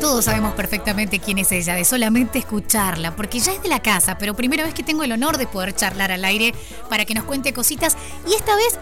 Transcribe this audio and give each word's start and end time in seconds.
Todos 0.00 0.24
sabemos 0.24 0.54
perfectamente 0.54 1.18
quién 1.18 1.38
es 1.38 1.52
ella, 1.52 1.74
de 1.74 1.84
solamente 1.84 2.38
escucharla, 2.38 3.14
porque 3.14 3.38
ya 3.38 3.52
es 3.52 3.62
de 3.62 3.68
la 3.68 3.80
casa, 3.82 4.16
pero 4.16 4.34
primera 4.34 4.64
vez 4.64 4.72
que 4.72 4.82
tengo 4.82 5.02
el 5.04 5.12
honor 5.12 5.36
de 5.36 5.46
poder 5.46 5.74
charlar 5.74 6.10
al 6.10 6.24
aire 6.24 6.54
para 6.88 7.04
que 7.04 7.12
nos 7.12 7.24
cuente 7.24 7.52
cositas 7.52 7.98
y 8.26 8.32
esta 8.32 8.56
vez 8.56 8.78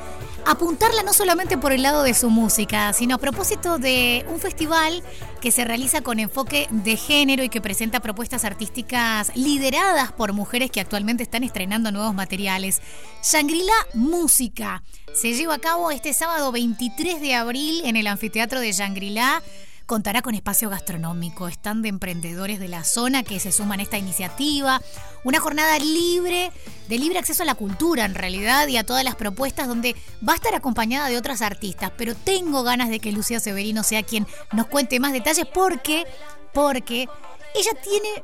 apuntarla 0.47 1.03
no 1.03 1.13
solamente 1.13 1.59
por 1.59 1.73
el 1.73 1.83
lado 1.83 2.05
de 2.05 2.15
su 2.15 2.31
música, 2.31 2.93
sino 2.93 3.17
a 3.17 3.19
propósito 3.19 3.79
de 3.79 4.25
un 4.29 4.39
festival 4.39 5.03
que 5.41 5.51
se 5.51 5.65
realiza 5.65 6.03
con 6.03 6.21
enfoque 6.21 6.69
de 6.71 6.97
género 6.97 7.43
y 7.43 7.49
que 7.49 7.61
presenta 7.61 7.99
propuestas 7.99 8.45
artísticas 8.45 9.33
lideradas 9.35 10.13
por 10.13 10.33
mujeres 10.33 10.71
que 10.71 10.81
actualmente 10.81 11.25
están 11.25 11.43
estrenando 11.43 11.91
nuevos 11.91 12.15
materiales. 12.15 12.81
Shangri-La 13.25 13.89
Música 13.95 14.85
se 15.15 15.35
lleva 15.35 15.55
a 15.55 15.59
cabo 15.59 15.91
este 15.91 16.15
sábado 16.15 16.53
23 16.53 17.21
de 17.21 17.35
abril 17.35 17.83
en 17.85 17.97
el 17.97 18.07
anfiteatro 18.07 18.61
de 18.61 18.71
Shangri-La 18.71 19.43
contará 19.89 20.21
con 20.21 20.35
espacio 20.35 20.69
gastronómico, 20.69 21.49
están 21.49 21.81
de 21.81 21.89
emprendedores 21.89 22.61
de 22.61 22.69
la 22.69 22.85
zona 22.85 23.23
que 23.23 23.41
se 23.41 23.53
suman 23.53 23.81
a 23.81 23.83
esta 23.83 23.97
iniciativa, 23.97 24.83
una 25.25 25.41
jornada 25.41 25.79
libre, 25.79 26.53
de 26.89 26.99
libre 26.99 27.19
acceso 27.19 27.43
a 27.43 27.47
la 27.47 27.55
cultura 27.55 28.05
en 28.05 28.15
realidad 28.15 28.69
y 28.69 28.77
a 28.77 28.85
todas 28.85 29.03
las 29.03 29.17
propuestas 29.17 29.67
donde 29.67 29.97
va 30.27 30.35
a 30.35 30.37
estar 30.37 30.55
acompañada 30.55 31.09
de 31.09 31.17
otras 31.17 31.41
artistas, 31.41 31.91
pero 31.97 32.15
tengo 32.15 32.63
ganas 32.63 32.91
de 32.91 33.01
que 33.01 33.13
Lucía 33.13 33.41
Severino 33.41 33.83
sea 33.83 34.03
quien 34.03 34.27
nos 34.53 34.67
cuente 34.67 35.01
más 35.01 35.15
detalles 35.15 35.47
porque, 35.47 36.07
porque 36.53 37.09
ella 37.55 37.71
tiene 37.83 38.23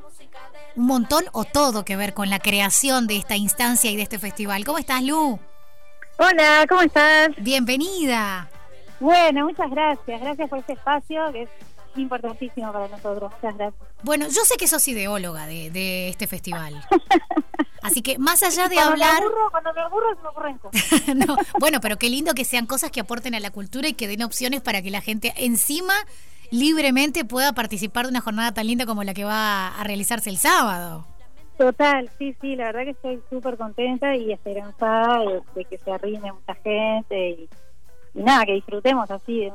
un 0.76 0.84
montón 0.84 1.24
o 1.32 1.45
todo 1.45 1.87
que 1.87 1.96
ver 1.96 2.12
con 2.12 2.28
la 2.28 2.40
creación 2.40 3.06
de 3.06 3.16
esta 3.16 3.37
instancia 3.37 3.90
y 3.90 3.96
de 3.96 4.02
este 4.02 4.18
festival. 4.18 4.66
¿Cómo 4.66 4.76
estás, 4.76 5.02
Lu? 5.02 5.40
Hola, 6.18 6.66
¿cómo 6.68 6.82
estás? 6.82 7.30
Bienvenida. 7.38 8.51
Bueno, 9.00 9.44
muchas 9.44 9.70
gracias. 9.70 10.20
Gracias 10.20 10.48
por 10.48 10.58
este 10.58 10.74
espacio 10.74 11.32
que 11.32 11.42
es 11.42 11.50
importantísimo 11.96 12.72
para 12.72 12.88
nosotros. 12.88 13.32
Muchas 13.34 13.56
gracias. 13.56 13.88
Bueno, 14.02 14.26
yo 14.26 14.42
sé 14.44 14.56
que 14.56 14.66
sos 14.66 14.86
ideóloga 14.88 15.46
de, 15.46 16.08
este 16.08 16.26
festival. 16.26 16.74
Así 17.82 18.01
que 18.01 18.18
más 18.18 18.42
allá 18.42 18.68
de 18.68 18.78
hablar... 18.78 19.23
cuando 19.51 19.73
me 19.74 19.80
aburro 19.80 20.14
se 20.16 20.23
me 20.23 20.28
ocurren 20.28 20.59
cosas. 20.59 21.09
no, 21.14 21.36
bueno, 21.60 21.80
pero 21.80 21.98
qué 21.98 22.09
lindo 22.09 22.32
que 22.34 22.45
sean 22.45 22.66
cosas 22.66 22.90
que 22.90 23.01
aporten 23.01 23.34
a 23.34 23.40
la 23.40 23.51
cultura 23.51 23.88
y 23.88 23.92
que 23.92 24.09
den 24.09 24.23
opciones 24.23 24.62
para 24.62 24.80
que 24.80 24.90
la 24.90 25.02
gente 25.02 25.34
encima 25.36 25.95
libremente 26.51 27.24
pueda 27.24 27.52
participar 27.52 28.06
de 28.06 28.10
una 28.10 28.20
jornada 28.20 28.54
tan 28.54 28.66
linda 28.66 28.86
como 28.86 29.04
la 29.04 29.12
que 29.12 29.24
va 29.24 29.68
a 29.68 29.84
realizarse 29.84 30.30
el 30.30 30.38
sábado. 30.38 31.06
Total, 31.58 32.10
sí, 32.18 32.34
sí, 32.40 32.56
la 32.56 32.66
verdad 32.66 32.82
que 32.82 32.90
estoy 32.90 33.20
súper 33.30 33.56
contenta 33.56 34.16
y 34.16 34.32
esperanzada 34.32 35.20
de, 35.54 35.64
que 35.64 35.79
se 35.79 35.92
arrime 35.92 36.32
mucha 36.32 36.54
gente 36.56 37.30
y 37.30 37.48
y 38.15 38.23
nada, 38.23 38.45
que 38.45 38.52
disfrutemos 38.52 39.10
así 39.10 39.40
de 39.40 39.52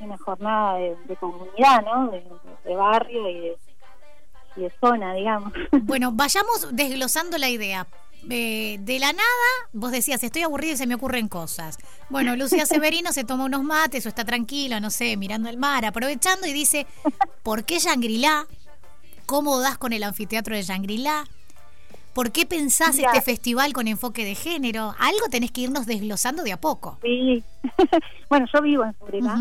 una, 0.00 0.18
jornada 0.18 0.78
de, 0.78 1.16
comunidad, 1.18 1.84
¿no? 1.84 2.10
De, 2.10 2.74
barrio 2.74 3.28
y 3.28 3.40
de, 4.56 4.72
zona, 4.80 5.14
digamos. 5.14 5.52
Bueno, 5.82 6.10
vayamos 6.12 6.68
desglosando 6.72 7.38
la 7.38 7.48
idea. 7.48 7.86
Eh, 8.30 8.78
de 8.80 8.98
la 8.98 9.12
nada, 9.12 9.48
vos 9.72 9.92
decías, 9.92 10.22
estoy 10.24 10.42
aburrido 10.42 10.74
y 10.74 10.76
se 10.76 10.86
me 10.86 10.96
ocurren 10.96 11.28
cosas. 11.28 11.78
Bueno, 12.10 12.36
Lucía 12.36 12.66
Severino 12.66 13.12
se 13.12 13.24
toma 13.24 13.44
unos 13.44 13.62
mates 13.62 14.04
o 14.06 14.08
está 14.08 14.24
tranquilo, 14.24 14.80
no 14.80 14.90
sé, 14.90 15.16
mirando 15.16 15.48
el 15.48 15.56
mar, 15.56 15.84
aprovechando 15.84 16.46
y 16.46 16.52
dice, 16.52 16.86
¿por 17.42 17.64
qué 17.64 17.78
Shangri-La? 17.78 18.46
¿Cómo 19.24 19.60
das 19.60 19.78
con 19.78 19.92
el 19.92 20.02
anfiteatro 20.02 20.56
de 20.56 20.62
Shangri-La? 20.62 21.24
¿Por 22.14 22.32
qué 22.32 22.46
pensás 22.46 22.98
este 22.98 23.22
festival 23.22 23.72
con 23.72 23.86
enfoque 23.86 24.24
de 24.24 24.34
género? 24.34 24.94
Algo 24.98 25.28
tenés 25.30 25.52
que 25.52 25.62
irnos 25.62 25.86
desglosando 25.86 26.42
de 26.42 26.52
a 26.52 26.60
poco. 26.60 26.98
Sí, 27.02 27.42
bueno, 28.28 28.46
yo 28.52 28.62
vivo 28.62 28.84
en 28.84 28.92
Seguridad. 28.94 29.36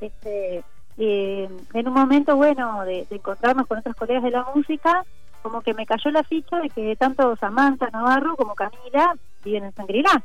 este, 0.00 0.64
eh, 0.98 1.48
en 1.72 1.88
un 1.88 1.94
momento, 1.94 2.36
bueno, 2.36 2.84
de, 2.84 3.06
encontrarnos 3.10 3.66
con 3.66 3.78
otros 3.78 3.96
colegas 3.96 4.22
de 4.22 4.30
la 4.30 4.46
música, 4.54 5.04
como 5.42 5.60
que 5.60 5.74
me 5.74 5.86
cayó 5.86 6.10
la 6.10 6.22
ficha 6.22 6.58
de 6.60 6.70
que 6.70 6.96
tanto 6.96 7.36
Samantha 7.36 7.88
Navarro 7.90 8.36
como 8.36 8.54
Camila 8.54 9.14
viven 9.44 9.64
en 9.64 9.74
Sangrilá. 9.74 10.22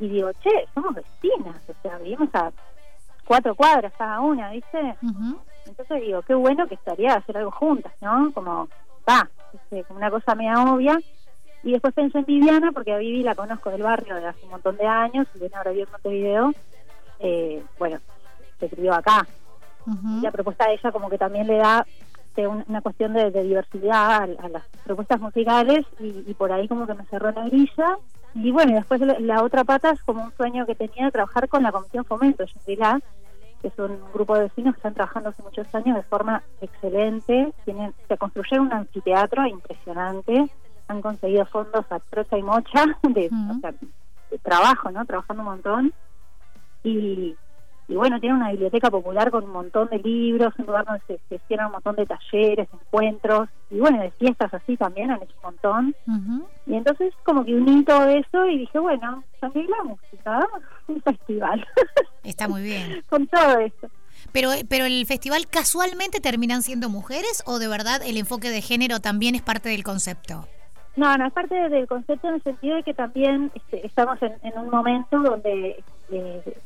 Y 0.00 0.08
digo, 0.08 0.30
che, 0.42 0.66
somos 0.74 0.94
vecinas, 0.94 1.56
o 1.68 1.74
sea, 1.82 1.98
vivimos 1.98 2.34
a 2.34 2.50
cuatro 3.24 3.54
cuadras 3.54 3.92
cada 3.98 4.20
una, 4.20 4.50
¿viste? 4.50 4.96
Entonces 5.66 6.00
digo, 6.00 6.22
qué 6.22 6.34
bueno 6.34 6.66
que 6.66 6.74
estaría 6.74 7.14
hacer 7.14 7.36
algo 7.36 7.50
juntas, 7.50 7.92
¿no? 8.00 8.32
Como, 8.32 8.68
va, 9.08 9.28
este, 9.52 9.84
como 9.84 9.98
una 9.98 10.10
cosa 10.10 10.34
media 10.34 10.62
obvia. 10.62 10.98
Y 11.62 11.72
después 11.72 11.94
pensé 11.94 12.18
en 12.18 12.24
Viviana, 12.24 12.72
porque 12.72 12.92
a 12.92 12.98
Vivi 12.98 13.22
la 13.22 13.34
conozco 13.34 13.70
del 13.70 13.82
barrio 13.82 14.14
de 14.14 14.26
hace 14.26 14.44
un 14.44 14.50
montón 14.50 14.76
de 14.76 14.86
años, 14.86 15.26
y 15.34 15.40
viene 15.40 15.56
ahora 15.56 15.72
viendo 15.72 15.92
Montevideo, 15.92 16.52
eh, 17.20 17.62
bueno, 17.78 17.98
se 18.58 18.66
escribió 18.66 18.94
acá. 18.94 19.26
La 20.22 20.30
propuesta 20.30 20.66
de 20.66 20.74
ella 20.74 20.92
como 20.92 21.08
que 21.08 21.16
también 21.16 21.46
le 21.46 21.56
da 21.56 21.86
una 22.46 22.80
cuestión 22.82 23.14
de, 23.14 23.30
diversidad 23.30 24.22
a, 24.22 24.48
las 24.48 24.62
propuestas 24.84 25.20
musicales 25.20 25.86
y, 25.98 26.34
por 26.34 26.52
ahí 26.52 26.68
como 26.68 26.86
que 26.86 26.94
me 26.94 27.04
cerró 27.06 27.32
la 27.32 27.46
grilla. 27.46 27.98
Y 28.34 28.52
bueno, 28.52 28.74
después 28.74 29.00
la, 29.00 29.42
otra 29.42 29.64
pata 29.64 29.90
es 29.90 30.02
como 30.02 30.22
un 30.22 30.32
sueño 30.36 30.66
que 30.66 30.74
tenía 30.74 31.06
de 31.06 31.10
trabajar 31.10 31.48
con 31.48 31.62
la 31.62 31.72
Comisión 31.72 32.04
Fomento 32.04 32.44
de 32.44 33.00
que 33.60 33.68
es 33.68 33.78
un 33.78 33.98
grupo 34.12 34.36
de 34.36 34.42
vecinos 34.42 34.74
que 34.74 34.78
están 34.78 34.94
trabajando 34.94 35.30
hace 35.30 35.42
muchos 35.42 35.74
años 35.74 35.96
de 35.96 36.02
forma 36.02 36.42
excelente. 36.60 37.52
Tienen, 37.64 37.92
se 38.06 38.16
construyeron 38.16 38.66
un 38.66 38.72
anfiteatro 38.72 39.46
impresionante 39.46 40.48
han 40.88 41.02
conseguido 41.02 41.46
fondos 41.46 41.84
a 41.90 42.00
trocha 42.00 42.38
y 42.38 42.42
mocha 42.42 42.86
de, 43.02 43.76
trabajo, 44.42 44.90
¿no? 44.90 45.04
Trabajando 45.04 45.42
un 45.42 45.48
montón. 45.48 45.92
Y, 46.82 47.36
y 47.88 47.94
bueno, 47.94 48.20
tiene 48.20 48.36
una 48.36 48.50
biblioteca 48.50 48.90
popular 48.90 49.30
con 49.30 49.44
un 49.44 49.50
montón 49.50 49.88
de 49.88 49.98
libros, 49.98 50.52
un 50.58 50.66
lugar 50.66 50.84
donde 50.84 51.02
se, 51.06 51.38
se 51.38 51.54
un 51.54 51.72
montón 51.72 51.96
de 51.96 52.06
talleres, 52.06 52.68
encuentros, 52.72 53.48
y 53.70 53.78
bueno, 53.78 54.02
de 54.02 54.10
fiestas 54.12 54.52
así 54.52 54.76
también 54.76 55.10
han 55.10 55.22
hecho 55.22 55.34
un 55.36 55.42
montón. 55.42 55.94
Y 56.66 56.74
entonces 56.74 57.14
como 57.24 57.44
que 57.44 57.54
uní 57.54 57.84
todo 57.84 58.06
eso 58.08 58.46
y 58.46 58.58
dije, 58.58 58.78
bueno, 58.78 59.24
también 59.40 59.66
la 59.70 59.84
música, 59.84 60.46
un 60.86 61.00
festival. 61.00 61.66
Está 62.24 62.46
muy 62.46 62.62
bien. 62.62 63.02
con 63.08 63.26
todo 63.26 63.58
eso. 63.58 63.88
Pero, 64.32 64.50
pero 64.68 64.84
el 64.84 65.06
festival 65.06 65.46
casualmente 65.48 66.20
terminan 66.20 66.62
siendo 66.62 66.90
mujeres 66.90 67.42
o 67.46 67.58
de 67.58 67.68
verdad 67.68 68.02
el 68.04 68.18
enfoque 68.18 68.50
de 68.50 68.60
género 68.60 69.00
también 69.00 69.34
es 69.34 69.42
parte 69.42 69.70
del 69.70 69.84
concepto? 69.84 70.46
No, 70.98 71.16
no, 71.16 71.28
es 71.28 71.32
parte 71.32 71.54
del 71.54 71.86
concepto 71.86 72.28
en 72.28 72.34
el 72.34 72.42
sentido 72.42 72.74
de 72.74 72.82
que 72.82 72.92
también 72.92 73.52
este, 73.54 73.86
estamos 73.86 74.18
en, 74.20 74.58
un 74.58 74.68
momento 74.68 75.16
donde 75.20 75.84
eh, 76.10 76.58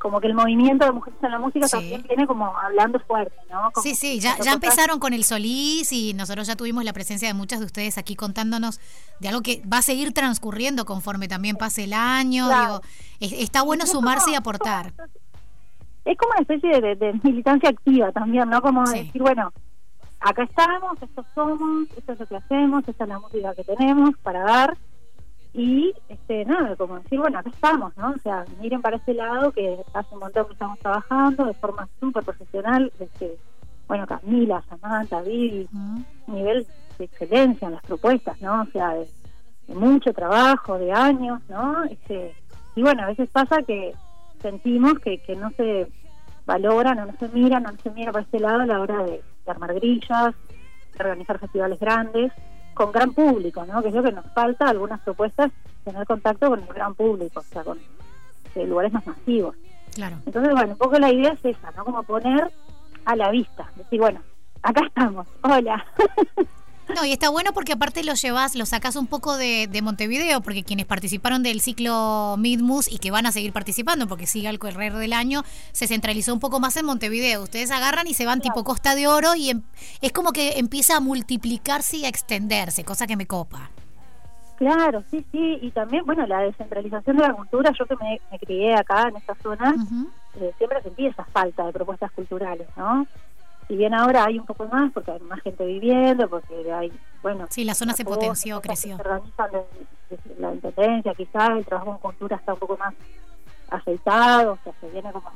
como 0.00 0.20
que 0.20 0.26
el 0.26 0.34
movimiento 0.34 0.84
de 0.84 0.90
mujeres 0.90 1.16
en 1.22 1.30
la 1.30 1.38
música 1.38 1.68
también 1.68 2.02
viene 2.08 2.26
como 2.26 2.58
hablando 2.58 2.98
fuerte, 2.98 3.36
¿no? 3.48 3.70
sí, 3.80 3.94
sí, 3.94 4.18
ya, 4.18 4.36
ya 4.40 4.54
empezaron 4.54 4.98
con 4.98 5.12
el 5.12 5.22
Solís 5.22 5.92
y 5.92 6.12
nosotros 6.12 6.48
ya 6.48 6.56
tuvimos 6.56 6.82
la 6.82 6.92
presencia 6.92 7.28
de 7.28 7.34
muchas 7.34 7.60
de 7.60 7.66
ustedes 7.66 7.98
aquí 7.98 8.16
contándonos 8.16 8.80
de 9.20 9.28
algo 9.28 9.42
que 9.42 9.62
va 9.72 9.78
a 9.78 9.82
seguir 9.82 10.12
transcurriendo 10.12 10.84
conforme 10.84 11.28
también 11.28 11.54
pase 11.54 11.84
el 11.84 11.92
año. 11.92 12.48
Digo, 12.48 12.80
está 13.20 13.62
bueno 13.62 13.86
sumarse 13.86 14.32
y 14.32 14.34
aportar. 14.34 14.92
Es 16.04 16.18
como 16.18 16.32
una 16.32 16.40
especie 16.40 16.80
de, 16.80 17.20
militancia 17.22 17.70
activa 17.70 18.10
también, 18.10 18.50
¿no? 18.50 18.60
Como 18.60 18.82
decir, 18.82 19.22
bueno, 19.22 19.52
acá 20.24 20.44
estamos, 20.44 21.00
estos 21.02 21.26
somos, 21.34 21.88
esto 21.96 22.12
es 22.12 22.20
lo 22.20 22.26
que 22.26 22.36
hacemos, 22.36 22.88
esta 22.88 23.04
es 23.04 23.10
la 23.10 23.18
música 23.18 23.54
que 23.54 23.64
tenemos 23.64 24.16
para 24.22 24.42
dar 24.42 24.76
y 25.52 25.94
este 26.08 26.44
nada, 26.46 26.74
como 26.76 26.98
decir, 26.98 27.20
bueno, 27.20 27.38
acá 27.38 27.50
estamos, 27.50 27.96
¿no? 27.96 28.10
O 28.10 28.18
sea, 28.18 28.44
miren 28.58 28.80
para 28.80 28.96
este 28.96 29.14
lado 29.14 29.52
que 29.52 29.78
hace 29.92 30.14
un 30.14 30.20
montón 30.20 30.46
que 30.46 30.54
estamos 30.54 30.78
trabajando 30.78 31.44
de 31.44 31.54
forma 31.54 31.88
súper 32.00 32.24
profesional, 32.24 32.90
desde, 32.98 33.36
bueno, 33.86 34.06
Camila, 34.06 34.64
Samantha, 34.68 35.20
Vivi, 35.20 35.68
nivel 36.26 36.66
de 36.98 37.04
excelencia 37.04 37.68
en 37.68 37.74
las 37.74 37.82
propuestas, 37.82 38.40
¿no? 38.40 38.62
O 38.62 38.66
sea, 38.72 38.94
de, 38.94 39.06
mucho 39.68 40.12
trabajo, 40.12 40.78
de 40.78 40.90
años, 40.92 41.40
¿no? 41.48 41.84
Este, 41.84 42.34
y 42.76 42.82
bueno, 42.82 43.02
a 43.02 43.06
veces 43.06 43.28
pasa 43.30 43.62
que 43.62 43.94
sentimos 44.40 44.98
que, 44.98 45.18
que 45.18 45.36
no 45.36 45.50
se 45.50 45.86
valoran 46.46 46.98
o 46.98 47.06
no 47.06 47.12
se 47.18 47.28
miran, 47.28 47.62
no 47.62 47.72
se 47.82 47.90
mira 47.90 48.12
para 48.12 48.24
este 48.24 48.40
lado 48.40 48.60
a 48.60 48.66
la 48.66 48.80
hora 48.80 49.02
de 49.04 49.22
de 49.44 49.50
armar 49.50 49.74
grillas, 49.74 50.34
de 50.96 51.04
organizar 51.04 51.38
festivales 51.38 51.78
grandes, 51.78 52.32
con 52.72 52.92
gran 52.92 53.12
público, 53.12 53.64
¿no? 53.64 53.82
Que 53.82 53.88
es 53.88 53.94
lo 53.94 54.02
que 54.02 54.12
nos 54.12 54.26
falta, 54.32 54.68
algunas 54.68 55.00
propuestas, 55.00 55.52
tener 55.84 56.06
contacto 56.06 56.48
con 56.48 56.60
el 56.60 56.66
gran 56.66 56.94
público, 56.94 57.40
o 57.40 57.42
sea, 57.42 57.62
con 57.62 57.78
eh, 58.54 58.66
lugares 58.66 58.92
más 58.92 59.06
masivos. 59.06 59.56
Claro. 59.94 60.16
Entonces, 60.26 60.52
bueno, 60.52 60.72
un 60.72 60.78
poco 60.78 60.98
la 60.98 61.12
idea 61.12 61.32
es 61.32 61.44
esa, 61.44 61.70
¿no? 61.72 61.84
Como 61.84 62.02
poner 62.02 62.50
a 63.04 63.16
la 63.16 63.30
vista, 63.30 63.70
decir, 63.76 64.00
bueno, 64.00 64.20
acá 64.62 64.86
estamos, 64.86 65.26
hola. 65.42 65.84
No, 66.92 67.04
y 67.04 67.12
está 67.12 67.30
bueno 67.30 67.52
porque 67.52 67.72
aparte 67.72 68.04
lo 68.04 68.14
llevas, 68.14 68.54
lo 68.54 68.66
sacas 68.66 68.96
un 68.96 69.06
poco 69.06 69.36
de, 69.36 69.68
Montevideo, 69.82 70.40
porque 70.42 70.64
quienes 70.64 70.86
participaron 70.86 71.42
del 71.42 71.60
ciclo 71.60 72.36
Midmus 72.38 72.90
y 72.90 72.98
que 72.98 73.10
van 73.10 73.26
a 73.26 73.32
seguir 73.32 73.52
participando, 73.52 74.06
porque 74.06 74.26
sigue 74.26 74.48
al 74.48 74.58
correr 74.58 74.92
del 74.92 75.12
año, 75.12 75.42
se 75.72 75.86
centralizó 75.86 76.32
un 76.32 76.40
poco 76.40 76.60
más 76.60 76.76
en 76.76 76.86
Montevideo. 76.86 77.42
Ustedes 77.42 77.70
agarran 77.70 78.06
y 78.06 78.14
se 78.14 78.26
van 78.26 78.40
tipo 78.40 78.64
Costa 78.64 78.94
de 78.94 79.08
Oro 79.08 79.34
y 79.34 79.50
em, 79.50 79.62
es 80.02 80.12
como 80.12 80.32
que 80.32 80.58
empieza 80.58 80.96
a 80.96 81.00
multiplicarse 81.00 81.98
y 81.98 82.04
a 82.04 82.08
extenderse, 82.08 82.84
cosa 82.84 83.06
que 83.06 83.16
me 83.16 83.26
copa. 83.26 83.70
Claro, 84.56 85.02
sí, 85.10 85.24
sí, 85.32 85.58
y 85.62 85.70
también, 85.72 86.04
bueno, 86.04 86.26
la 86.26 86.40
descentralización 86.40 87.16
de 87.16 87.22
la 87.22 87.34
cultura, 87.34 87.72
yo 87.76 87.86
que 87.86 87.96
me, 87.96 88.38
crié 88.38 88.74
acá 88.74 89.08
en 89.08 89.16
esta 89.16 89.34
zona, 89.36 89.74
eh, 90.36 90.52
siempre 90.58 90.80
sentí 90.82 91.06
esa 91.06 91.24
falta 91.24 91.66
de 91.66 91.72
propuestas 91.72 92.12
culturales, 92.12 92.68
¿no? 92.76 93.06
Si 93.68 93.76
bien 93.76 93.94
ahora 93.94 94.24
hay 94.24 94.38
un 94.38 94.46
poco 94.46 94.66
más, 94.66 94.92
porque 94.92 95.10
hay 95.10 95.20
más 95.20 95.40
gente 95.40 95.64
viviendo, 95.64 96.28
porque 96.28 96.72
hay, 96.72 96.92
bueno... 97.22 97.46
Sí, 97.50 97.64
la 97.64 97.74
zona 97.74 97.94
se 97.94 98.04
potenció, 98.04 98.60
creció. 98.60 98.96
Se 98.96 99.02
organizan 99.02 99.50
la 100.38 100.54
intendencia, 100.54 101.14
quizás 101.14 101.50
el 101.50 101.64
trabajo 101.64 101.92
en 101.92 101.98
cultura 101.98 102.36
está 102.36 102.54
un 102.54 102.58
poco 102.58 102.76
más 102.76 102.94
aceitado, 103.70 104.52
o 104.52 104.58
sea, 104.62 104.72
se 104.80 104.88
viene 104.90 105.12
como... 105.12 105.30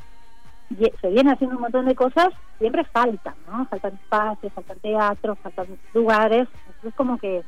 Se 1.00 1.08
viene 1.08 1.32
haciendo 1.32 1.56
un 1.56 1.62
montón 1.62 1.86
de 1.86 1.94
cosas, 1.94 2.28
siempre 2.58 2.84
faltan, 2.84 3.34
¿no? 3.50 3.64
Faltan 3.66 3.94
espacios, 3.94 4.52
faltan 4.52 4.78
teatros, 4.80 5.38
faltan 5.38 5.66
lugares, 5.94 6.46
es 6.82 6.94
como 6.94 7.16
que 7.16 7.42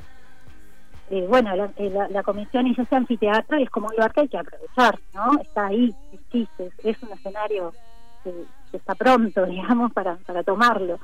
eh, 1.11 1.27
bueno, 1.29 1.53
eh, 1.77 1.91
la, 1.91 2.09
la, 2.09 2.23
comisión 2.23 2.69
hizo 2.69 2.83
ese 2.83 2.95
anfiteatro 2.95 3.59
y 3.59 3.65
es 3.65 3.71
como 3.71 3.89
un 3.89 3.95
lugar 3.95 4.13
que 4.13 4.21
hay 4.21 4.29
que 4.29 4.39
aprovechar, 4.39 4.99
¿no? 5.13 5.41
Está 5.41 5.67
ahí, 5.67 5.93
existe, 6.13 6.71
es 6.85 7.03
un 7.03 7.13
escenario 7.13 7.75
que, 8.23 8.33
está 8.73 8.95
pronto, 8.95 9.45
digamos, 9.47 9.93
para, 9.93 10.17
para 10.17 10.43
tomarlo. 10.43 10.99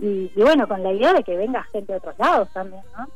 Y, 0.00 0.30
bueno, 0.36 0.66
con 0.66 0.82
la 0.82 0.92
idea 0.92 1.12
de 1.12 1.22
que 1.22 1.36
venga 1.36 1.62
gente 1.64 1.92
de 1.92 1.98
otros 1.98 2.18
lados 2.18 2.48
también, 2.52 2.82
¿no? 2.96 3.06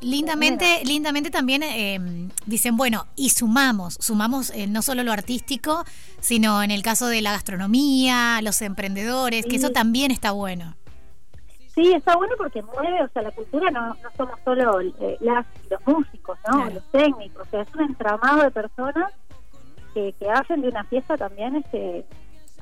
Lindamente, 0.00 0.82
lindamente 0.84 1.30
también 1.30 1.62
em, 1.62 2.28
dicen, 2.44 2.76
bueno, 2.76 3.06
y 3.14 3.30
sumamos, 3.30 3.94
sumamos 4.00 4.50
eh, 4.50 4.66
no 4.66 4.82
solo 4.82 5.04
lo 5.04 5.12
artístico, 5.12 5.84
sino 6.18 6.60
en 6.64 6.72
el 6.72 6.82
caso 6.82 7.06
de 7.06 7.22
la 7.22 7.30
gastronomía, 7.30 8.40
los 8.42 8.62
emprendedores, 8.62 9.46
que 9.46 9.56
eso 9.56 9.70
también 9.70 10.10
está 10.10 10.32
bueno. 10.32 10.74
Sí, 11.74 11.92
está 11.92 12.16
bueno 12.16 12.34
porque 12.36 12.62
mueve, 12.62 13.02
o 13.02 13.08
sea, 13.08 13.22
la 13.22 13.30
cultura 13.30 13.70
no, 13.70 13.88
no 13.94 14.10
somos 14.16 14.38
solo 14.44 14.80
eh, 14.80 15.16
las, 15.20 15.46
los 15.70 15.80
músicos, 15.86 16.36
¿no? 16.50 16.68
Los 16.68 16.84
técnicos, 16.90 17.46
o 17.46 17.50
sea, 17.50 17.62
es 17.62 17.74
un 17.74 17.82
entramado 17.82 18.42
de 18.42 18.50
personas 18.50 19.12
que, 19.94 20.14
que 20.18 20.28
hacen 20.28 20.62
de 20.62 20.68
una 20.68 20.84
fiesta 20.84 21.16
también 21.16 21.56
este 21.56 22.04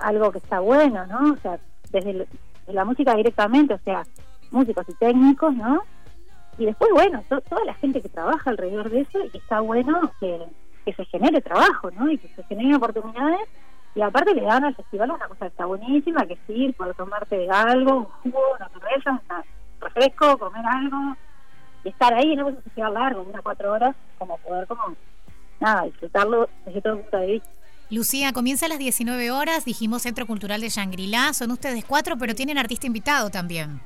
algo 0.00 0.32
que 0.32 0.38
está 0.38 0.60
bueno, 0.60 1.06
¿no? 1.06 1.32
O 1.32 1.36
sea, 1.38 1.58
desde 1.90 2.26
la 2.66 2.84
música 2.84 3.14
directamente, 3.14 3.74
o 3.74 3.78
sea, 3.78 4.02
músicos 4.50 4.88
y 4.88 4.94
técnicos, 4.94 5.54
¿no? 5.54 5.82
Y 6.58 6.66
después, 6.66 6.90
bueno, 6.92 7.22
toda 7.28 7.64
la 7.64 7.74
gente 7.74 8.02
que 8.02 8.08
trabaja 8.08 8.50
alrededor 8.50 8.90
de 8.90 9.00
eso 9.00 9.24
y 9.24 9.30
que 9.30 9.38
está 9.38 9.60
bueno 9.60 10.12
que, 10.20 10.46
se 10.84 11.04
genere 11.04 11.40
trabajo, 11.40 11.90
¿no? 11.92 12.10
Y 12.10 12.18
que 12.18 12.28
se 12.34 12.42
generen 12.44 12.74
oportunidades 12.74 13.48
y 13.94 14.02
aparte 14.02 14.34
le 14.34 14.42
dan 14.42 14.64
al 14.64 14.74
festival 14.74 15.12
una 15.12 15.28
cosa 15.28 15.46
que 15.46 15.52
está 15.52 15.66
buenísima, 15.66 16.26
que 16.26 16.36
sí, 16.46 16.72
poder 16.76 16.94
tomarte 16.94 17.48
algo, 17.48 17.96
un 17.96 18.04
jugo, 18.04 18.40
una 18.56 18.68
cerveza, 18.68 19.10
un 19.10 19.80
refresco, 19.80 20.38
comer 20.38 20.64
algo, 20.64 21.16
y 21.84 21.88
estar 21.88 22.12
ahí, 22.14 22.36
no 22.36 22.48
es 22.48 22.56
un 22.56 22.62
festival 22.62 22.94
largo, 22.94 23.22
unas 23.22 23.42
cuatro 23.42 23.72
horas, 23.72 23.96
como 24.18 24.36
poder 24.38 24.66
como, 24.66 24.94
nada, 25.60 25.82
disfrutarlo 25.82 26.48
desde 26.64 26.82
todo 26.82 26.94
el 26.94 27.00
punto 27.00 27.16
de 27.18 27.26
vista. 27.26 27.48
Lucía, 27.90 28.32
comienza 28.32 28.66
a 28.66 28.68
las 28.68 28.78
19 28.78 29.32
horas, 29.32 29.64
dijimos 29.64 30.02
Centro 30.02 30.24
Cultural 30.26 30.60
de 30.60 30.68
Shangri-La, 30.68 31.32
son 31.32 31.50
ustedes 31.50 31.84
cuatro, 31.84 32.16
pero 32.16 32.34
tienen 32.36 32.56
artista 32.56 32.86
invitado 32.86 33.30
también. 33.30 33.80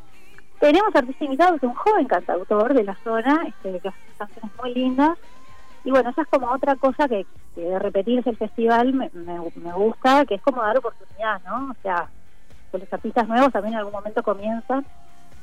Tenemos 0.61 0.95
artista 0.95 1.25
invitado, 1.25 1.53
que 1.53 1.57
es 1.57 1.63
un 1.63 1.75
joven 1.75 2.07
cantautor 2.07 2.75
de 2.75 2.85
la 2.85 2.95
zona, 3.03 3.47
este, 3.47 3.81
que 3.81 3.89
hace 3.89 3.99
canciones 4.19 4.51
muy 4.61 4.75
lindas, 4.75 5.19
y 5.85 5.91
bueno, 5.91 6.11
esa 6.11 6.23
es 6.23 6.29
como 6.29 6.51
otra 6.51 6.77
cosa 6.77 7.09
que, 7.09 7.27
de 7.57 7.79
repetirse 7.79 8.31
el 8.31 8.37
festival 8.37 8.93
me, 8.93 9.11
me, 9.15 9.39
gusta, 9.73 10.25
que 10.27 10.35
es 10.35 10.43
como 10.43 10.63
dar 10.63 10.79
oportunidad, 10.79 11.41
¿no? 11.47 11.71
O 11.71 11.77
sea, 11.83 12.09
que 12.73 12.79
los 12.79 12.93
artistas 12.93 13.29
nuevos 13.29 13.53
también 13.53 13.75
en 13.75 13.79
algún 13.79 13.93
momento 13.93 14.23
comienzan 14.23 14.85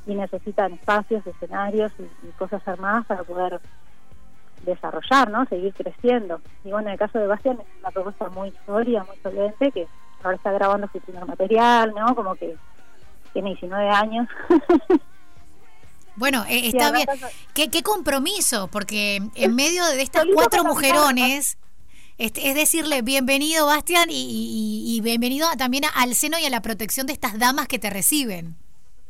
y 0.06 0.16
necesitan 0.16 0.74
espacios, 0.74 1.26
escenarios 1.26 1.92
y, 2.00 2.32
cosas 2.34 2.68
armadas 2.68 3.06
para 3.06 3.24
poder 3.24 3.62
desarrollar, 4.66 5.30
¿no? 5.30 5.46
Seguir 5.46 5.74
creciendo. 5.74 6.42
Y 6.64 6.72
bueno, 6.72 6.88
en 6.88 6.94
el 6.94 7.00
caso 7.00 7.20
de 7.20 7.28
Bastian 7.28 7.60
es 7.60 7.68
una 7.80 7.92
propuesta 7.92 8.30
muy 8.30 8.54
sólida, 8.66 9.04
muy 9.04 9.18
solvente, 9.24 9.72
que 9.72 9.88
ahora 10.24 10.38
está 10.38 10.52
grabando 10.52 10.88
su 10.92 11.00
primer 11.00 11.26
material, 11.26 11.94
¿no? 11.96 12.16
Como 12.16 12.36
que 12.36 12.56
tiene 13.34 13.50
19 13.50 13.90
años. 13.90 14.28
Bueno, 16.18 16.44
eh, 16.50 16.68
está 16.68 16.92
bien. 16.92 17.08
¿Qué, 17.54 17.70
¿Qué, 17.70 17.84
compromiso, 17.84 18.68
porque 18.68 19.22
en 19.34 19.56
medio 19.56 19.86
de 19.86 20.02
estas 20.02 20.26
cuatro 20.34 20.66
mujerones, 20.66 21.58
es, 22.18 22.34
decirle 22.34 23.02
bienvenido, 23.02 23.66
Bastián, 23.66 24.10
y, 24.12 25.00
bienvenido 25.04 25.48
también 25.58 25.86
al 25.96 26.14
seno 26.14 26.38
y 26.38 26.46
a 26.46 26.50
la 26.50 26.62
protección 26.62 27.08
de 27.08 27.14
estas 27.14 27.40
damas 27.40 27.68
que 27.68 27.80
te 27.80 27.90
reciben. 27.90 28.56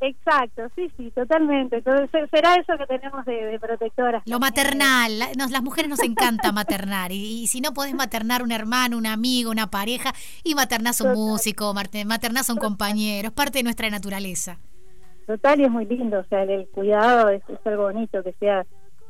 Exacto, 0.02 0.64
sí, 0.76 0.92
sí, 0.98 1.12
totalmente. 1.12 1.78
Entonces, 1.78 2.10
será 2.32 2.56
eso 2.56 2.74
que 2.78 2.88
tenemos 2.88 3.24
de, 3.26 3.46
de 3.46 3.60
protectoras. 3.60 4.24
Lo 4.26 4.40
maternal, 4.40 5.20
las 5.38 5.64
mujeres 5.64 5.90
nos 5.90 6.02
encanta 6.02 6.52
maternar. 6.52 7.12
Y, 7.12 7.48
si 7.48 7.62
no 7.62 7.72
podés 7.72 7.94
maternar 7.94 8.42
un 8.44 8.52
hermano, 8.52 8.98
un 8.98 9.06
amigo, 9.06 9.52
una 9.52 9.68
pareja, 9.68 10.14
y 10.44 10.56
maternás 10.56 11.02
un 11.02 11.14
músico, 11.14 11.74
maternás 11.74 12.50
a 12.50 12.54
un 12.54 12.60
compañero, 12.60 13.28
es 13.28 13.34
parte 13.34 13.60
de 13.60 13.64
nuestra 13.64 13.90
naturaleza 13.90 14.58
total 15.32 15.62
y 15.62 15.64
es 15.64 15.72
muy 15.72 15.86
lindo, 15.86 16.20
o 16.20 16.24
sea, 16.26 16.44
el, 16.44 16.68
cuidado 16.70 17.30
es, 17.30 17.42
algo 17.66 17.84
bonito, 17.84 18.24
que 18.24 18.34
sea 18.34 18.66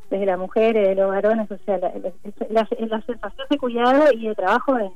desde 0.10 0.26
la 0.26 0.38
mujer 0.38 0.76
y 0.76 0.82
de 0.82 0.96
los 0.96 1.10
varones, 1.10 1.50
o 1.50 1.58
sea, 1.66 1.78
la, 1.80 1.92
la, 2.50 3.02
sensación 3.02 3.48
de 3.50 3.58
cuidado 3.58 4.12
y 4.14 4.28
de 4.28 4.36
trabajo 4.36 4.78
en, 4.78 4.92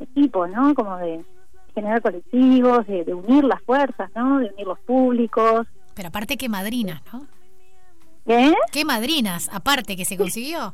equipo, 0.00 0.46
¿no? 0.46 0.74
Como 0.74 0.96
de 0.98 1.24
generar 1.76 2.00
colectivos, 2.00 2.86
de, 2.86 3.12
unir 3.12 3.44
las 3.44 3.62
fuerzas, 3.62 4.10
¿no? 4.14 4.38
De 4.38 4.46
unir 4.46 4.66
los 4.66 4.78
públicos. 4.80 5.66
Pero 5.94 6.08
aparte 6.08 6.38
que 6.38 6.48
madrinas, 6.48 7.02
¿no? 7.12 7.26
¿Qué? 8.26 8.54
¿Qué 8.72 8.84
madrinas? 8.84 9.50
Aparte 9.52 9.94
que 9.94 10.06
se 10.06 10.16
consiguió. 10.16 10.72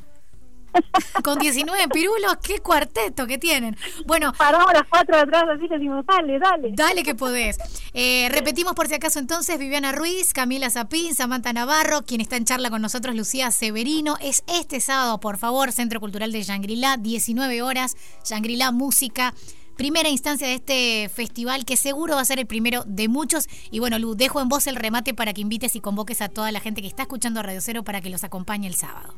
Con 1.23 1.39
19 1.39 1.89
pirulos, 1.89 2.37
qué 2.43 2.61
cuarteto 2.61 3.27
que 3.27 3.37
tienen. 3.37 3.77
Bueno, 4.07 4.33
paramos 4.33 4.73
las 4.73 4.85
cuatro 4.89 5.19
atrás 5.19 5.45
así 5.55 5.69
que 5.69 5.75
decimos, 5.75 6.05
dale, 6.07 6.39
dale. 6.39 6.71
Dale 6.73 7.03
que 7.03 7.15
podés. 7.15 7.59
Eh, 7.93 8.29
repetimos 8.31 8.75
por 8.75 8.87
si 8.87 8.95
acaso 8.95 9.19
entonces, 9.19 9.59
Viviana 9.59 9.93
Ruiz, 9.93 10.33
Camila 10.33 10.71
Zapín, 10.71 11.15
Samantha 11.15 11.53
Navarro, 11.53 12.03
quien 12.07 12.23
está 12.23 12.37
en 12.37 12.47
charla 12.47 12.71
con 12.71 12.81
nosotros, 12.81 13.15
Lucía 13.15 13.51
Severino. 13.51 14.17
Es 14.23 14.45
este 14.47 14.81
sábado, 14.81 15.21
por 15.21 15.37
favor, 15.37 15.73
Centro 15.73 16.01
Cultural 16.01 16.33
de 16.33 16.43
Shangri-La, 16.43 16.97
19 16.97 17.61
horas, 17.61 17.97
Shangri-La 18.25 18.73
Música 18.73 19.35
primera 19.77 20.09
instancia 20.09 20.47
de 20.47 20.55
este 20.55 21.09
festival 21.09 21.65
que 21.65 21.77
seguro 21.77 22.15
va 22.15 22.21
a 22.21 22.25
ser 22.25 22.39
el 22.39 22.47
primero 22.47 22.83
de 22.87 23.09
muchos. 23.09 23.49
Y 23.71 23.81
bueno, 23.81 23.99
Lu, 23.99 24.15
dejo 24.15 24.41
en 24.41 24.49
voz 24.49 24.67
el 24.67 24.77
remate 24.77 25.15
para 25.15 25.33
que 25.33 25.41
invites 25.41 25.77
y 25.77 25.81
convoques 25.81 26.23
a 26.23 26.29
toda 26.29 26.53
la 26.53 26.61
gente 26.61 26.83
que 26.83 26.89
está 26.89 27.03
escuchando 27.03 27.41
a 27.41 27.43
Radio 27.43 27.61
Cero 27.61 27.83
para 27.83 28.01
que 28.01 28.11
los 28.11 28.25
acompañe 28.25 28.67
el 28.67 28.75
sábado. 28.75 29.15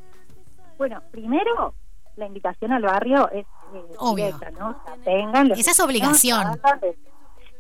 Bueno, 0.79 1.03
primero, 1.11 1.75
la 2.17 2.27
invitación 2.27 2.73
al 2.73 2.83
barrio 2.83 3.31
es 3.31 3.47
eh, 3.75 4.15
directa, 4.17 4.51
¿no? 4.51 4.81
tengan 5.05 5.53
Esa 5.53 5.71
es 5.73 5.81
obligación. 5.81 6.61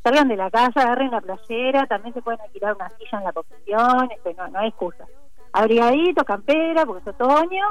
Salgan 0.02 0.28
de, 0.28 0.36
la 0.36 0.50
casa, 0.50 0.82
agarren 0.82 1.10
la 1.10 1.20
playera, 1.22 1.86
también 1.86 2.12
se 2.12 2.20
pueden 2.20 2.38
alquilar 2.42 2.74
una 2.74 2.90
silla 2.90 3.18
en 3.18 3.24
la 3.24 3.32
posición, 3.32 4.10
este, 4.14 4.34
no, 4.34 4.48
no 4.48 4.58
hay 4.58 4.68
excusa. 4.68 5.06
Abrigadito, 5.54 6.24
campera, 6.24 6.84
porque 6.84 7.08
es 7.08 7.14
otoño. 7.14 7.64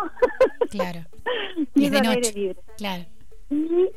Claro. 0.71 1.01
y, 1.75 1.85
es 1.85 1.91
de 1.91 2.01
noche. 2.01 2.33
Libre. 2.33 2.59
Claro. 2.77 3.03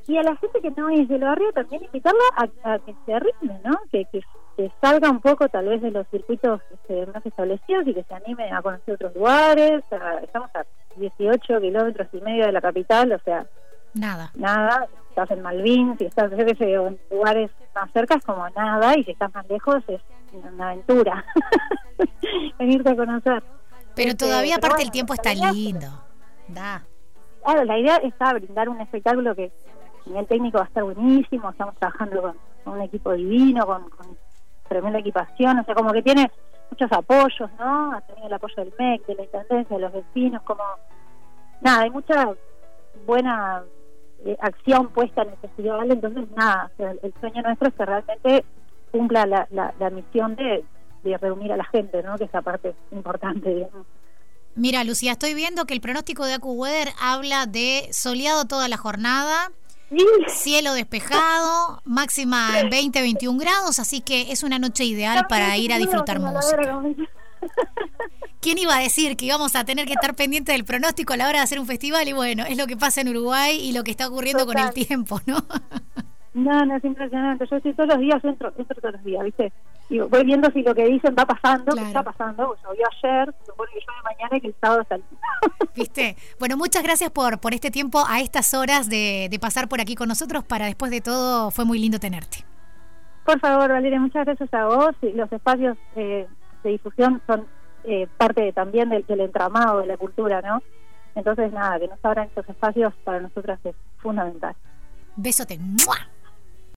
Y, 0.06 0.16
a 0.16 0.22
la 0.22 0.36
gente 0.36 0.60
que 0.60 0.70
no 0.70 0.88
es 0.90 1.08
del 1.08 1.22
barrio 1.22 1.52
también 1.52 1.84
invitarla 1.84 2.20
a, 2.36 2.78
que 2.78 2.94
se 3.04 3.14
arrime, 3.14 3.60
¿no? 3.64 3.78
Que, 3.90 4.04
que, 4.06 4.22
salga 4.80 5.10
un 5.10 5.20
poco 5.20 5.48
tal 5.48 5.68
vez 5.68 5.82
de 5.82 5.90
los 5.90 6.06
circuitos 6.08 6.62
este, 6.72 7.06
más 7.06 7.24
establecidos 7.24 7.86
y 7.86 7.94
que 7.94 8.04
se 8.04 8.14
anime 8.14 8.50
a 8.50 8.62
conocer 8.62 8.94
otros 8.94 9.14
lugares. 9.14 9.82
estamos 10.22 10.50
a 10.54 10.64
18 10.96 11.60
kilómetros 11.60 12.08
y 12.12 12.20
medio 12.20 12.46
de 12.46 12.52
la 12.52 12.60
capital, 12.60 13.12
o 13.12 13.18
sea, 13.18 13.46
nada. 13.94 14.30
Nada. 14.34 14.88
Estás 15.10 15.30
en 15.30 15.42
Malvin, 15.42 15.96
si 15.98 16.04
estás 16.04 16.30
en 16.32 16.98
lugares 17.10 17.50
más 17.74 17.90
cerca 17.92 18.16
es 18.16 18.24
como 18.24 18.48
nada 18.50 18.98
y 18.98 19.04
si 19.04 19.12
estás 19.12 19.34
más 19.34 19.48
lejos 19.48 19.82
es 19.88 20.00
una 20.32 20.70
aventura 20.70 21.24
venirte 22.58 22.90
a 22.90 22.96
conocer. 22.96 23.42
Pero 23.94 24.10
este, 24.10 24.26
todavía 24.26 24.56
aparte 24.56 24.82
el 24.82 24.90
tiempo 24.90 25.14
está 25.14 25.34
lindo. 25.34 25.86
Da. 26.48 26.84
Claro, 27.46 27.62
la 27.62 27.78
idea 27.78 27.98
está 27.98 28.34
brindar 28.34 28.68
un 28.68 28.80
espectáculo 28.80 29.32
que 29.36 29.52
a 30.04 30.08
nivel 30.08 30.26
técnico 30.26 30.58
va 30.58 30.64
a 30.64 30.66
estar 30.66 30.82
buenísimo, 30.82 31.48
estamos 31.48 31.76
trabajando 31.76 32.20
con, 32.64 32.74
un 32.74 32.82
equipo 32.82 33.12
divino, 33.12 33.64
con, 33.64 33.86
tremenda 34.68 34.98
equipación, 34.98 35.60
o 35.60 35.64
sea, 35.64 35.76
como 35.76 35.92
que 35.92 36.02
tiene 36.02 36.28
muchos 36.72 36.90
apoyos, 36.90 37.48
¿no? 37.56 37.92
Ha 37.92 38.00
tenido 38.00 38.26
el 38.26 38.32
apoyo 38.32 38.54
del 38.56 38.74
MEC, 38.76 39.06
de 39.06 39.14
la 39.14 39.22
Intendencia, 39.22 39.76
de 39.76 39.80
los 39.80 39.92
vecinos, 39.92 40.42
como... 40.42 40.64
Nada, 41.60 41.82
hay 41.82 41.90
mucha 41.90 42.34
buena 43.06 43.62
eh, 44.24 44.36
acción 44.40 44.88
puesta 44.88 45.22
en 45.22 45.28
el 45.28 45.36
festival, 45.36 45.92
entonces 45.92 46.28
nada, 46.32 46.72
el, 46.78 47.14
sueño 47.20 47.42
nuestro 47.42 47.68
es 47.68 47.74
que 47.74 47.86
realmente 47.86 48.44
cumpla 48.90 49.24
la, 49.24 49.46
la, 49.52 49.90
misión 49.90 50.34
de, 50.34 50.64
de 51.04 51.16
reunir 51.18 51.52
a 51.52 51.56
la 51.56 51.64
gente, 51.66 52.02
¿no? 52.02 52.18
Que 52.18 52.24
es 52.24 52.32
la 52.32 52.42
parte 52.42 52.74
importante, 52.90 53.54
digamos. 53.54 53.86
Mira, 54.56 54.84
Lucía, 54.84 55.12
estoy 55.12 55.34
viendo 55.34 55.66
que 55.66 55.74
el 55.74 55.82
pronóstico 55.82 56.24
de 56.24 56.32
AcuWeather 56.32 56.88
habla 56.98 57.44
de 57.44 57.88
soleado 57.92 58.46
toda 58.46 58.68
la 58.68 58.78
jornada, 58.78 59.52
cielo 60.28 60.72
despejado, 60.72 61.82
máxima 61.84 62.58
en 62.60 62.70
20, 62.70 63.02
21 63.02 63.38
grados, 63.38 63.78
así 63.78 64.00
que 64.00 64.32
es 64.32 64.42
una 64.42 64.58
noche 64.58 64.84
ideal 64.84 65.26
para 65.28 65.54
ir 65.58 65.74
a 65.74 65.78
disfrutar 65.78 66.20
música. 66.20 66.82
¿Quién 68.40 68.56
iba 68.56 68.74
a 68.74 68.80
decir 68.80 69.16
que 69.18 69.26
íbamos 69.26 69.54
a 69.56 69.64
tener 69.64 69.86
que 69.86 69.92
estar 69.92 70.14
pendientes 70.14 70.54
del 70.54 70.64
pronóstico 70.64 71.12
a 71.12 71.18
la 71.18 71.28
hora 71.28 71.40
de 71.40 71.44
hacer 71.44 71.60
un 71.60 71.66
festival? 71.66 72.08
Y 72.08 72.14
bueno, 72.14 72.44
es 72.48 72.56
lo 72.56 72.66
que 72.66 72.78
pasa 72.78 73.02
en 73.02 73.08
Uruguay 73.08 73.58
y 73.60 73.72
lo 73.72 73.84
que 73.84 73.90
está 73.90 74.08
ocurriendo 74.08 74.46
con 74.46 74.58
el 74.58 74.72
tiempo, 74.72 75.20
¿no? 75.26 75.44
No, 76.32 76.64
no, 76.64 76.76
es 76.76 76.84
impresionante. 76.84 77.46
Yo 77.50 77.56
estoy 77.56 77.74
todos 77.74 77.90
los 77.90 77.98
días, 77.98 78.24
entro, 78.24 78.52
entro 78.56 78.80
todos 78.80 78.94
los 78.94 79.04
días, 79.04 79.24
¿viste? 79.24 79.52
Y 79.88 80.00
voy 80.00 80.24
viendo 80.24 80.50
si 80.50 80.62
lo 80.62 80.74
que 80.74 80.84
dicen 80.84 81.14
va 81.16 81.24
pasando, 81.24 81.74
que 81.74 81.82
está 81.82 82.02
pasando, 82.02 82.48
pues 82.48 82.60
llovió 82.62 82.86
ayer, 83.02 83.34
supone 83.46 83.70
que 83.72 83.80
llueve 83.80 84.02
mañana 84.04 84.36
y 84.36 84.40
que 84.40 84.48
el 84.48 84.54
sábado 84.60 84.82
está 84.82 84.98
¿Viste? 85.76 86.16
Bueno, 86.38 86.56
muchas 86.56 86.82
gracias 86.82 87.10
por, 87.10 87.38
por 87.38 87.54
este 87.54 87.70
tiempo 87.70 88.02
a 88.08 88.20
estas 88.20 88.52
horas 88.54 88.88
de, 88.88 89.28
de 89.30 89.38
pasar 89.38 89.68
por 89.68 89.80
aquí 89.80 89.94
con 89.94 90.08
nosotros. 90.08 90.44
Para 90.44 90.66
después 90.66 90.90
de 90.90 91.00
todo, 91.00 91.50
fue 91.50 91.64
muy 91.64 91.78
lindo 91.78 92.00
tenerte. 92.00 92.44
Por 93.24 93.38
favor, 93.40 93.68
Valeria, 93.68 94.00
muchas 94.00 94.24
gracias 94.24 94.52
a 94.54 94.66
vos. 94.66 94.92
Los 95.02 95.30
espacios 95.32 95.76
eh, 95.94 96.26
de 96.64 96.70
difusión 96.70 97.22
son 97.26 97.46
eh, 97.84 98.08
parte 98.16 98.52
también 98.52 98.88
del, 98.88 99.06
del, 99.06 99.20
entramado 99.20 99.80
de 99.80 99.86
la 99.86 99.96
cultura, 99.96 100.40
¿no? 100.42 100.62
Entonces, 101.14 101.52
nada, 101.52 101.78
que 101.78 101.88
nos 101.88 102.04
abran 102.04 102.26
estos 102.26 102.48
espacios 102.48 102.92
para 103.04 103.20
nosotras 103.20 103.58
es 103.64 103.74
fundamental. 103.98 104.54
Besote. 105.16 105.58
¡Mua! 105.58 105.96